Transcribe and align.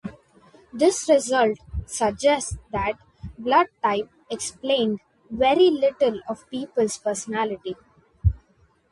This 0.73 1.07
result 1.07 1.59
suggests 1.85 2.57
that 2.71 2.93
blood 3.37 3.67
type 3.83 4.09
explained 4.31 4.99
very 5.29 5.69
little 5.69 6.21
of 6.27 6.49
people's 6.49 6.97
personalities. 6.97 7.75